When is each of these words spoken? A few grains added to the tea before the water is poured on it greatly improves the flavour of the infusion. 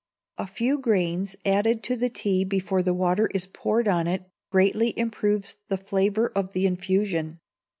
A 0.39 0.47
few 0.47 0.79
grains 0.79 1.35
added 1.45 1.83
to 1.83 1.95
the 1.95 2.09
tea 2.09 2.43
before 2.43 2.81
the 2.81 2.91
water 2.91 3.27
is 3.35 3.45
poured 3.45 3.87
on 3.87 4.07
it 4.07 4.23
greatly 4.51 4.97
improves 4.97 5.57
the 5.69 5.77
flavour 5.77 6.31
of 6.35 6.53
the 6.53 6.65
infusion. 6.65 7.39